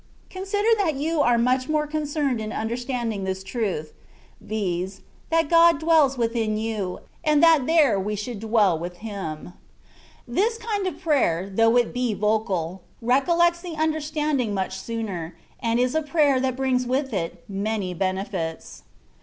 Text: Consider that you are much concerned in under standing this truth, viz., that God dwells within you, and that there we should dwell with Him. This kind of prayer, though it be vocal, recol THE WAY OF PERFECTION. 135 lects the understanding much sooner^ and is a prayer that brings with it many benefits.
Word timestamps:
Consider 0.31 0.69
that 0.79 0.95
you 0.95 1.21
are 1.21 1.37
much 1.37 1.67
concerned 1.91 2.41
in 2.41 2.51
under 2.51 2.75
standing 2.75 3.23
this 3.23 3.43
truth, 3.43 3.93
viz., 4.41 5.01
that 5.29 5.47
God 5.47 5.79
dwells 5.79 6.17
within 6.17 6.57
you, 6.57 7.01
and 7.23 7.43
that 7.43 7.67
there 7.67 7.99
we 7.99 8.15
should 8.15 8.39
dwell 8.39 8.79
with 8.79 8.97
Him. 9.05 9.53
This 10.27 10.57
kind 10.57 10.87
of 10.87 10.99
prayer, 10.99 11.47
though 11.53 11.77
it 11.77 11.93
be 11.93 12.15
vocal, 12.15 12.81
recol 12.97 12.97
THE 12.97 13.05
WAY 13.05 13.13
OF 13.13 13.13
PERFECTION. 13.13 13.37
135 13.37 13.37
lects 13.37 13.61
the 13.77 13.83
understanding 13.83 14.53
much 14.55 14.75
sooner^ 14.79 15.33
and 15.59 15.79
is 15.79 15.93
a 15.93 16.01
prayer 16.01 16.39
that 16.39 16.55
brings 16.57 16.87
with 16.87 17.13
it 17.13 17.43
many 17.47 17.93
benefits. 17.93 18.81